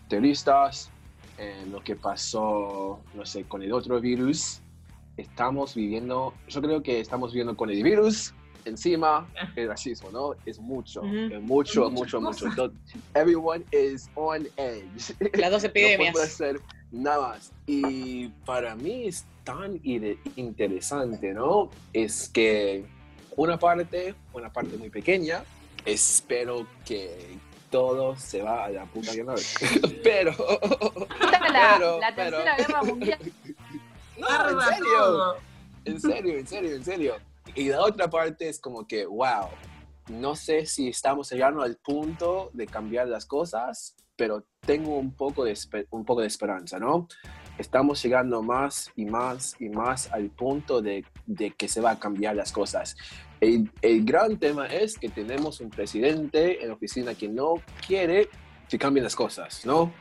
[0.08, 0.90] terroristas,
[1.38, 4.60] em, lo que pasó, no sé, con el otro virus,
[5.16, 10.34] estamos viviendo, yo creo que estamos viviendo con el virus, encima el racismo, ¿no?
[10.46, 11.16] Es mucho, Ujú.
[11.16, 12.46] es mucho, Son mucho, mucho.
[12.46, 12.78] Entonces,
[13.14, 15.14] Everyone is on edge.
[15.34, 16.12] Las dos No epidemias.
[16.12, 17.52] puedo hacer nada más.
[17.66, 19.80] Y para mí es tan
[20.36, 21.70] interesante, ¿no?
[21.92, 22.84] Es que
[23.36, 25.42] una parte, una parte muy pequeña,
[25.84, 27.38] espero que
[27.70, 29.34] todo se va a la puta que no.
[30.02, 30.32] Pero,
[31.52, 33.18] La, Pero, la pero- tercera guerra mundial.
[34.18, 35.34] no, en serio.
[35.86, 37.14] En serio, en serio, en serio.
[37.54, 39.48] Y la otra parte es como que, wow,
[40.08, 45.44] no sé si estamos llegando al punto de cambiar las cosas, pero tengo un poco
[45.44, 45.56] de,
[45.90, 47.08] un poco de esperanza, ¿no?
[47.58, 51.98] Estamos llegando más y más y más al punto de, de que se va a
[51.98, 52.96] cambiar las cosas.
[53.40, 57.54] El, el gran tema es que tenemos un presidente en la oficina que no
[57.86, 58.28] quiere
[58.68, 59.92] que cambien las cosas, ¿no?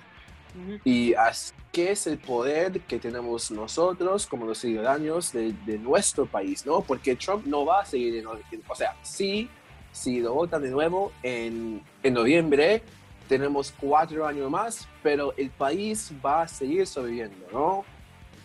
[0.84, 6.26] Y as- qué es el poder que tenemos nosotros como los ciudadanos de, de nuestro
[6.26, 6.82] país, ¿no?
[6.82, 9.50] Porque Trump no va a seguir, en, en- o sea, sí,
[9.92, 12.82] si lo votan de nuevo en, en noviembre,
[13.28, 17.86] tenemos cuatro años más, pero el país va a seguir sobreviviendo, ¿no?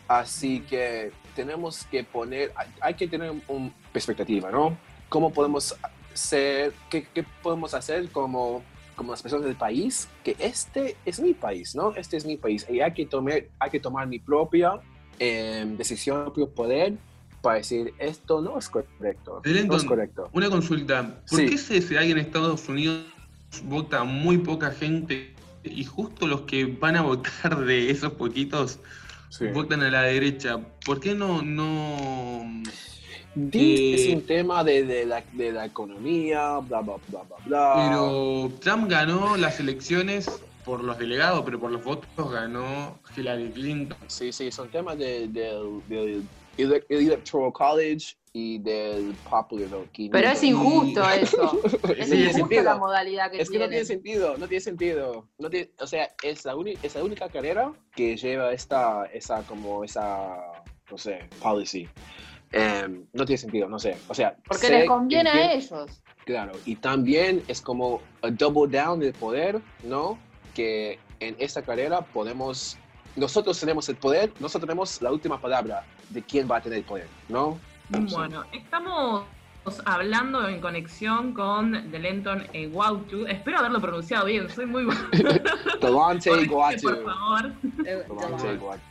[0.07, 4.77] Así que tenemos que poner, hay, hay que tener una perspectiva, ¿no?
[5.09, 5.75] ¿Cómo podemos
[6.13, 8.63] ser, qué, qué podemos hacer como
[8.95, 11.95] como las personas del país, que este es mi país, ¿no?
[11.97, 14.81] Este es mi país y hay que tomar, hay que tomar mi propia
[15.19, 16.95] eh, decisión, mi propio poder
[17.41, 20.31] para decir esto no es correcto, no es correcto.
[20.33, 21.21] Una consulta.
[21.29, 21.47] ¿Por Sí.
[21.47, 23.05] qué se si hay en Estados Unidos
[23.65, 28.79] vota muy poca gente y justo los que van a votar de esos poquitos
[29.29, 29.47] Sí.
[29.49, 30.59] votan a la derecha?
[30.87, 32.63] ¿Por qué no, no
[33.35, 37.37] Di- es Eh, un tema de, de la, de la economía, bla, bla, bla, bla,
[37.45, 37.89] bla.
[37.89, 40.31] Pero Trump ganó las elecciones
[40.65, 43.99] por los delegados, pero por los votos ganó Hillary Clinton.
[44.07, 46.23] Sí, sí, son temas de- del del
[46.57, 50.09] ele- Electoral College y del Popular Vote.
[50.11, 51.61] Pero es injusto eso.
[51.99, 52.63] Es Sí, injusta sentido.
[52.63, 55.29] la modalidad que Es que no tiene sentido, no tiene sentido.
[55.39, 59.43] No tiene- o sea, es la, uni- es la única carrera que lleva esta, esa,
[59.43, 60.37] como esa,
[60.91, 61.89] no sé, policy.
[62.57, 63.97] Em, no tiene sentido, no sé.
[64.09, 66.01] O sea, Porque les conviene a ellos.
[66.25, 70.17] Claro, y también es como a double down del poder, ¿no?
[70.55, 72.79] Que en esta carrera podemos,
[73.17, 76.85] nosotros tenemos el poder, nosotros tenemos la última palabra de quién va a tener el
[76.85, 77.59] poder, ¿no?
[77.89, 79.25] Bueno, estamos
[79.85, 83.27] hablando en conexión con Delenton Guautu.
[83.27, 85.11] Espero haberlo pronunciado bien, soy muy buena.
[85.81, 86.89] Delante Por Guatu.
[87.05, 87.53] favor.
[87.85, 88.83] Eh, Delante Guatu.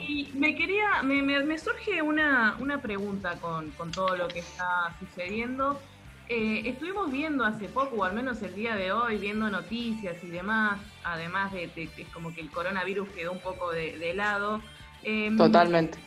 [0.00, 4.40] Y me quería, me, me- me surge una, una pregunta con, con todo lo que
[4.40, 4.64] está
[4.98, 5.80] sucediendo.
[6.28, 10.28] Eh, estuvimos viendo hace poco, o al menos el día de hoy, viendo noticias y
[10.28, 14.14] demás, además de, de que es como que el coronavirus quedó un poco de, de
[14.14, 14.62] lado.
[15.02, 15.98] Em, Totalmente.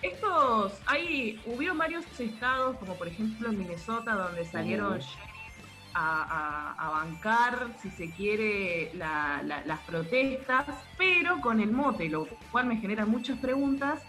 [0.00, 5.33] Estos, hay, hubieron varios estados, como por ejemplo Minnesota, donde salieron sheriffs
[5.94, 10.66] a, a- a bancar, si se quiere, la- la- las protestas,
[10.98, 14.02] pero con el mote, lo cual me genera muchas preguntas,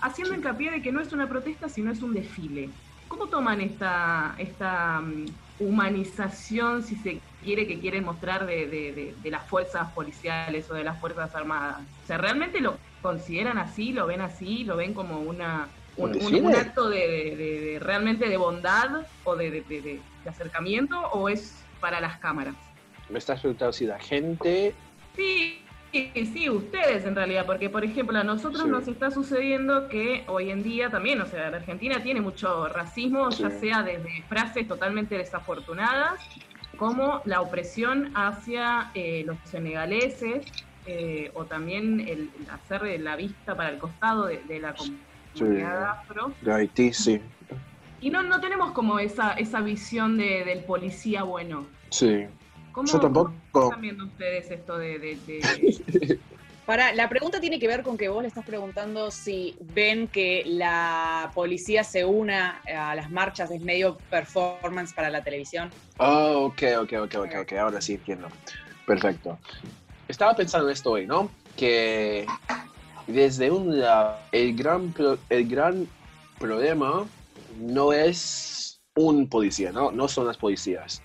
[0.00, 2.70] haciendo hincapié de que no es una protesta, sino es un desfile.
[3.08, 5.26] ¿Cómo toman esta, esta mm,
[5.60, 10.74] humanización, si se quiere, que quieren mostrar de, de- de- de las fuerzas policiales o
[10.74, 11.78] de las fuerzas armadas?
[12.04, 16.54] O sea, ¿realmente lo consideran así, lo ven así, lo ven como una, un, ¿Un
[16.54, 22.18] acto de, de- de- de- realmente de bondad o de, acercamiento o es para las
[22.18, 22.54] cámaras?
[23.08, 24.74] Me estás preguntando si la gente
[25.16, 25.60] Sí,
[25.92, 28.68] sí, sí, ustedes en realidad, porque por ejemplo a nosotros Sí.
[28.70, 33.28] nos está sucediendo que hoy en día también, o sea, la Argentina tiene mucho racismo,
[33.30, 36.20] ya sea desde frases totalmente desafortunadas,
[36.76, 40.46] como la opresión hacia eh, los senegaleses,
[40.86, 45.04] eh, o también el hacer la vista para el costado de, de la comunidad
[45.64, 46.32] afro.
[46.40, 47.20] de Haití, sí.
[48.00, 51.66] Y no, no tenemos como esa, esa visión de- del policía bueno.
[51.90, 52.24] Sí.
[52.72, 53.34] ¿Cómo, Yo tampoco.
[53.50, 56.18] cómo están viendo ustedes esto de- de- de,
[56.66, 60.44] Para, la pregunta tiene que ver con que vos le estás preguntando si ven que
[60.46, 65.68] la policía se una a las marchas, es medio performance para la televisión.
[65.96, 68.28] Oh, ok, ok, ok, ok, ok, ahora sí entiendo.
[68.86, 69.36] Perfecto.
[70.06, 71.28] Estaba pensando en esto hoy, ¿no?
[71.56, 72.24] Que
[73.12, 75.92] desde un lado, el gran, pro- el gran
[76.38, 77.10] problema
[77.48, 79.92] no es un policía, ¿no?
[79.92, 81.02] no son las policías.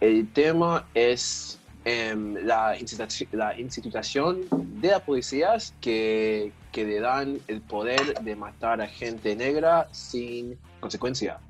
[0.00, 7.42] El tema es em, la, instituci- la institución de las policías que, que le dan
[7.46, 11.42] el poder de matar a gente negra sin consecuencia.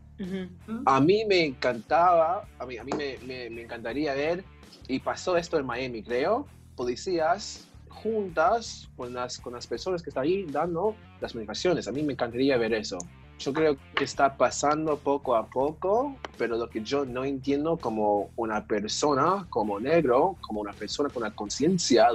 [0.85, 4.47] A mí me encantaba, a mí, a mí me, me- me encantaría ver,
[4.89, 7.66] y pasó esto en Miami, creo, policías
[7.97, 11.89] juntas con las, con las personas que están ahí dando las manifestaciones.
[11.89, 12.99] A mí me encantaría ver eso.
[13.39, 18.31] Yo creo que está pasando poco a poco, pero lo que yo no entiendo como
[18.37, 22.09] una persona, como negro, como una persona con una conciencia,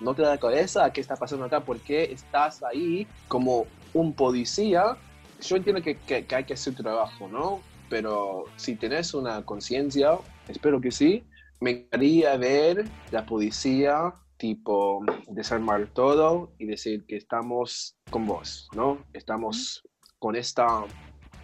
[0.00, 4.14] no te da la cabeza qué está pasando acá, por qué estás ahí como un
[4.14, 4.96] policía
[5.40, 7.60] yo entiendo que, que- hay que hacer trabajo, ¿no?
[7.90, 10.16] Pero si tenés una conciencia,
[10.48, 11.24] espero que sí,
[11.60, 19.06] me encantaría ver la policía tipo desarmar todo y decir que estamos con vos, ¿no?
[19.12, 19.84] Estamos
[20.18, 20.66] con esta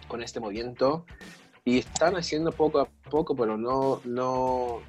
[0.09, 1.05] con este movimiento
[1.63, 4.83] y están haciendo poco a poco, pero no no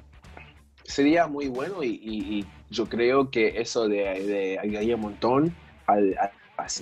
[0.83, 5.55] sería muy bueno y, y- y yo creo que eso de, de ayudaría un montón
[5.87, 6.33] al, al-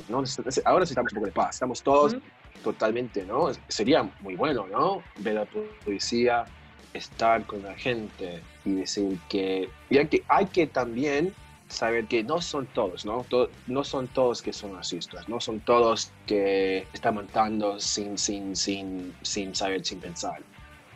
[0.07, 0.23] ¿no?
[0.65, 2.23] Ahora necesitamos un poco de paz, estamos todos Ujú.
[2.63, 3.51] totalmente, ¿no?
[3.67, 5.05] Sería muy bueno, ¿no?
[5.15, 6.51] Ver a la policía
[6.93, 11.33] estar con la gente y decir que, ya que hay que también
[11.67, 13.25] saber que no son todos, ¿no?
[13.67, 19.13] No son todos que son racistas, no son todos que están matando sin, sin, sin,
[19.21, 20.41] sin saber, sin pensar.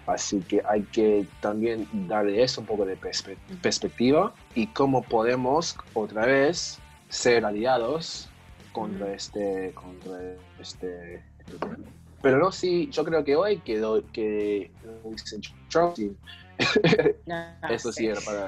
[0.08, 5.78] Así que hay que también darle eso un poco de perspe- perspectiva y cómo podemos
[5.94, 8.28] otra vez ser aliados
[8.74, 10.20] contra este, contra
[10.60, 11.86] este, este problema.
[12.24, 14.72] Pero no, sí, yo creo que hoy quedó que
[17.26, 17.36] No,
[17.70, 18.48] eso sí era para,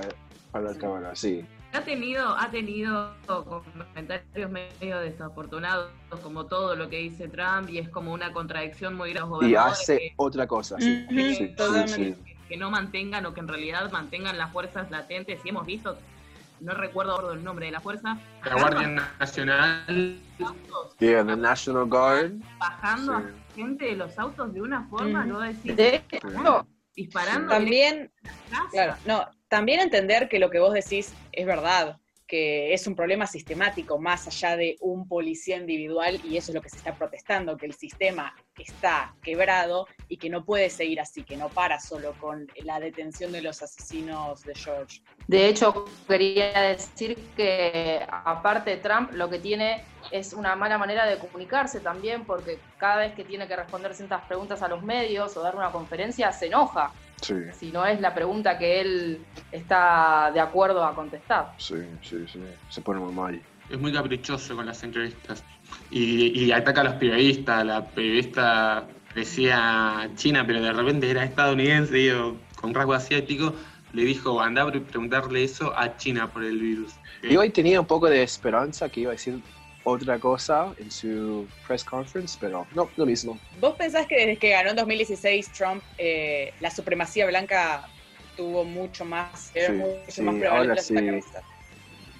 [0.49, 1.45] para la cámara, sí.
[1.73, 5.89] Ha tenido, ha tenido comentarios medio desafortunados,
[6.23, 9.49] como todo lo que dice Trump, y es como una contradicción muy grande.
[9.49, 11.05] Y hace que- otra cosa, sí.
[11.09, 11.53] Ujú, sí,
[11.87, 12.15] sí,
[12.47, 15.41] que no mantengan o que en realidad mantengan las fuerzas latentes.
[15.43, 15.97] Y hemos visto,
[16.61, 18.87] no recuerdo el nombre de la fuerza, La Guardia
[19.19, 20.21] Nacional.
[20.99, 22.31] Yeah, the National Guard.
[22.57, 23.25] bajando Sí.
[23.55, 28.11] Gente de los autos de una forma, no decir, De hecho, disparando También,
[28.51, 31.97] la claro, no, también entender que lo que vos decís es verdad,
[32.35, 36.61] que es un problema sistemático más allá de un policía individual y eso es lo
[36.61, 41.23] que se está protestando, que el sistema está quebrado y que no puede seguir así,
[41.23, 45.01] que no para solo con la detención de los asesinos de George.
[45.27, 51.17] De hecho, quería decir que aparte Trump lo que tiene es una mala manera de
[51.17, 55.41] comunicarse también, porque cada vez que tiene que responder ciertas preguntas a los medios o
[55.41, 60.39] dar una conferencia, se enoja, Sí, si no es la pregunta que él está de
[60.39, 61.53] acuerdo a contestar.
[61.57, 62.39] sí, sí, sí.
[62.69, 63.41] Se pone muy mal.
[63.69, 65.43] Es muy caprichoso con las entrevistas.
[65.89, 67.65] Y, y ataca a los periodistas.
[67.65, 73.53] La periodista decía China, pero de repente era estadounidense y yo, con rasgo asiático.
[73.93, 76.93] Le dijo, anda a pre- preguntarle eso a China por el virus.
[77.23, 79.39] Y hoy tenía un poco de esperanza que iba a decir
[79.85, 83.39] otra cosa en su press conference, pero no, lo mismo.
[83.61, 87.87] ¿Vos pensás que desde que ganó en 2016 Trump, eh, la supremacía blanca
[88.35, 90.95] tuvo mucho más, era Sí, mucho sí, más ahora sí.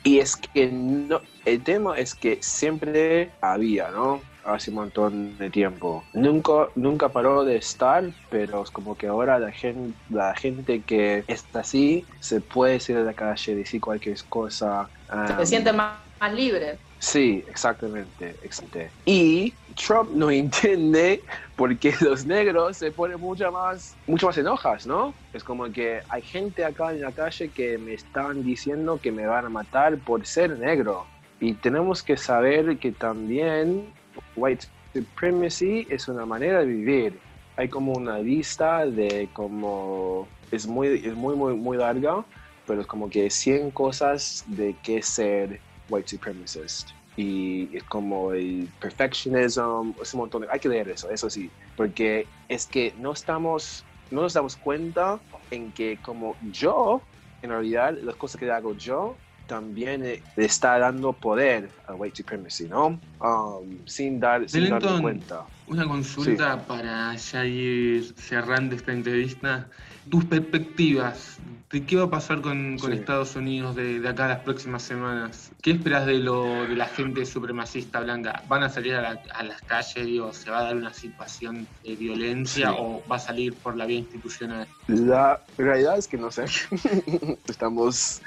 [0.04, 4.22] Y es que no, el tema es que siempre había, ¿no?
[4.44, 6.04] Hace un montón de tiempo.
[6.14, 11.24] Nunca, nunca paró de estar, pero es como que ahora la gente, la gente que
[11.28, 14.88] está así se puede salir a la calle, decir cualquier cosa.
[15.26, 16.78] Se um, sienten más, más libres.
[17.00, 18.94] Sí, exactamente, exactamente.
[19.06, 21.24] Y Trump no entiende
[21.56, 25.14] por qué los negros se ponen mucho más, mucho más enojas, ¿no?
[25.34, 29.26] Es como que hay gente acá en la calle que me están diciendo que me
[29.28, 31.06] van a matar por ser negro.
[31.40, 33.94] Y tenemos que saber que también
[34.36, 37.20] white supremacy es una manera de vivir.
[37.58, 42.24] Hay como una lista de como es muy es muy muy muy larga,
[42.66, 46.90] pero es como que 100 cosas de qué ser white supremacist.
[47.18, 50.48] Y como el perfectionism, es un montón de...
[50.52, 55.20] Hay que leer eso, eso sí, porque es que no estamos, no nos damos cuenta
[55.50, 57.02] en que como yo,
[57.42, 59.16] en realidad, las cosas que hago yo,
[59.48, 63.00] también eh, le está dando poder a white supremacy, ¿no?
[63.20, 65.46] Um, sin, dar, sin darme cuenta.
[65.68, 69.70] Una consulta para ya ir cerrando esta entrevista.
[70.10, 71.38] Tus perspectivas
[71.72, 72.98] de qué va a pasar con, con Sí.
[72.98, 75.52] Estados Unidos de, de acá a las próximas semanas.
[75.62, 78.44] ¿Qué esperas de lo de la gente supremacista blanca?
[78.48, 80.06] ¿Van a salir a, la- a las calles?
[80.06, 82.76] Digo, ¿Se va a dar una situación de violencia Sí.
[82.80, 84.68] o va a salir por la vía institucional?
[84.88, 86.46] La realidad es que no sé.
[87.48, 88.22] Estamos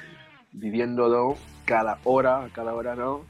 [0.53, 3.23] viviéndolo cada hora, cada hora, ¿no?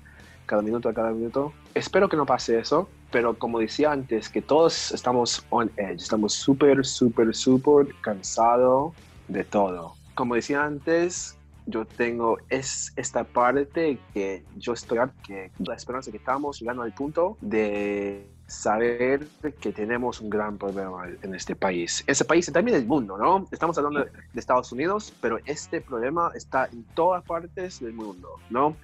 [0.49, 1.53] Cada minuto a cada minuto.
[1.75, 6.33] Espero que no pase eso, pero como decía antes, que todos estamos on edge, estamos
[6.33, 8.95] súper, súper, súper cansados
[9.29, 9.95] de todo.
[10.15, 11.37] Como decía antes,
[11.67, 16.93] yo tengo es esta parte que yo estoy que la esperanza que estamos llegando al
[16.93, 19.27] punto de saber
[19.61, 22.03] que tenemos un gran problema en este país.
[22.07, 23.47] Ese país y también el mundo, ¿no?
[23.53, 28.75] Estamos hablando de Estados Unidos, pero este problema está en todas partes del mundo, ¿no?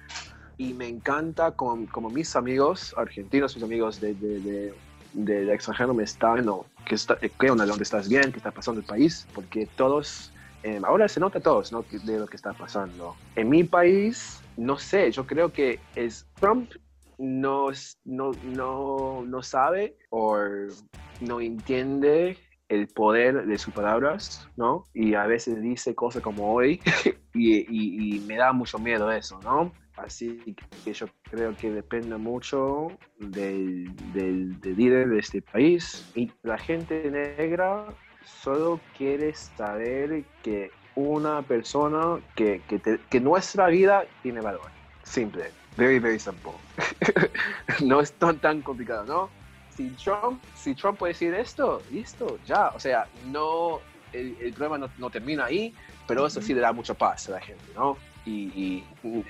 [0.57, 5.93] Y me encanta como, como mis amigos argentinos, mis amigos de, de, de, de extranjero
[5.93, 7.65] me están, no, que está, ¿qué onda?
[7.65, 8.31] ¿Dónde estás bien?
[8.31, 9.27] ¿Qué está pasando el país?
[9.33, 10.31] Porque todos
[10.63, 11.85] eh, ahora se nota a todos ¿no?
[11.91, 13.15] de lo que está pasando.
[13.35, 16.71] En mi país, no sé, yo creo que es Trump
[17.19, 17.67] no,
[18.03, 20.37] no, no, no sabe o
[21.21, 22.37] no entiende
[22.67, 24.85] el poder de sus palabras, ¿no?
[24.93, 26.81] Y a veces dice cosas como hoy
[27.33, 29.71] y, y, me da mucho miedo eso, ¿no?
[29.97, 32.89] Así que yo creo que depende mucho
[33.19, 37.85] del, del, del líder de este país y la gente negra
[38.25, 42.61] solo quieres saber que una persona, que,
[43.09, 44.69] que, nuestra vida tiene valor.
[45.03, 45.51] Simple.
[45.77, 46.53] Very, very simple.
[47.83, 49.29] no es tan, tan complicado, ¿no?
[49.75, 52.69] Si Trump, si Trump puede decir esto, listo, ya.
[52.69, 53.81] O sea, no,
[54.13, 55.73] el, el problema no, no, termina ahí,
[56.07, 57.97] pero eso sí le da mucha paz a la gente, ¿no?
[58.25, 58.83] Y,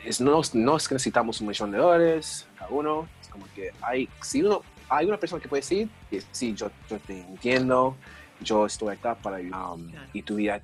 [0.06, 3.72] es, no, no es que necesitamos un millón de dólares cada uno, es como que
[3.82, 7.98] hay, si uno, hay una persona que puede decir, que sí, yo, yo te entiendo,
[8.40, 10.62] yo estoy acá para um, y tu vida.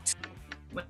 [0.72, 0.90] Bueno,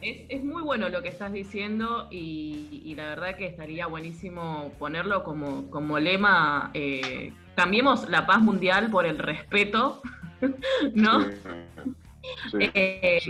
[0.00, 4.72] es, es, muy bueno lo que estás diciendo y, y, la verdad que estaría buenísimo
[4.80, 10.02] ponerlo como, como lema, eh, cambiemos la paz mundial por el respeto,
[10.94, 11.20] ¿no?
[11.22, 11.30] Sí.
[12.58, 13.20] Eh,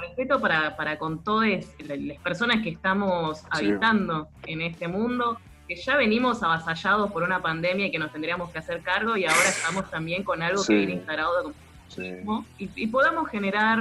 [0.00, 5.96] respeto para, para con todas las personas que estamos habitando en este mundo, que ya
[5.96, 9.90] venimos avasallados por una pandemia y que nos tendríamos que hacer cargo y ahora estamos
[9.90, 11.52] también con algo que viene instalado
[12.58, 13.78] y, y, podamos generar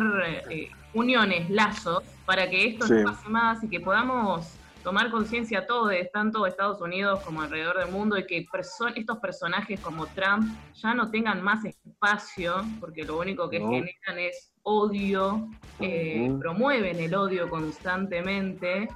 [0.50, 4.54] eh, uniones, lazos, para que esto no pase más y que podamos
[4.84, 9.80] tomar conciencia todos, tanto Estados Unidos como alrededor del mundo, y que perso estos personajes
[9.80, 13.70] como Trump ya no tengan más espacio, porque lo único que no.
[13.70, 16.40] generan es odio, eh, uh -huh.
[16.40, 18.88] promueven el odio constantemente,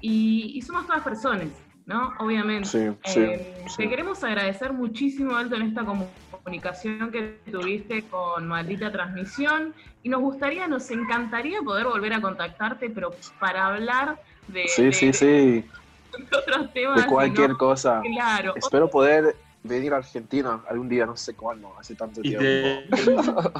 [0.00, 1.48] y, y somos todas personas.
[1.86, 2.14] ¿no?
[2.18, 2.68] Obviamente.
[2.68, 3.76] Sí, sí, eh, sí.
[3.76, 10.20] Te queremos agradecer muchísimo, Alto, en esta comunicación que tuviste con Maldita Transmisión y nos
[10.20, 15.26] gustaría, nos encantaría poder volver a contactarte, pero para hablar de, sí, de, sí, sí.
[15.26, 15.64] de
[16.36, 17.02] otros temas.
[17.02, 17.58] De cualquier ¿no?
[17.58, 18.00] cosa.
[18.02, 18.54] Claro.
[18.56, 22.44] Espero poder venir a Argentina algún día, no sé cuándo, hace tanto y tiempo.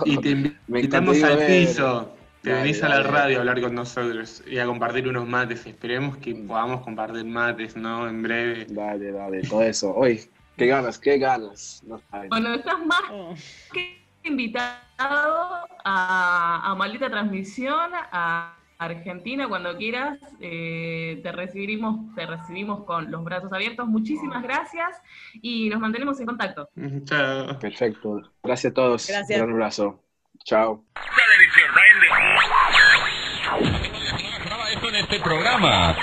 [0.05, 0.29] Te, y te
[0.69, 2.15] invitamos al piso.
[2.43, 5.27] Te dale, venís dale, a la radio a hablar con nosotros y a compartir unos
[5.27, 5.65] mates.
[5.67, 8.07] Esperemos que podamos compartir mates, ¿no?
[8.07, 8.67] En breve.
[8.69, 9.95] Dale, dale, todo eso.
[9.95, 10.29] Hoy,
[10.59, 11.83] qué ganas, qué ganas.
[11.87, 13.35] No, bueno, estás más Oh.
[13.73, 20.19] que invitado a, a Maldita Transmisión, a Argentina, cuando quieras.
[20.41, 23.87] Eh, te, recibimos, te recibimos con los brazos abiertos.
[23.87, 25.01] Muchísimas gracias
[25.41, 26.69] y nos mantenemos en contacto.
[27.05, 27.59] Chao.
[27.59, 28.23] Perfecto.
[28.43, 29.09] Gracias a todos.
[29.09, 29.41] Gracias.
[29.41, 30.01] Un abrazo.
[30.45, 30.85] Chao.
[34.73, 35.97] Esto en este programa.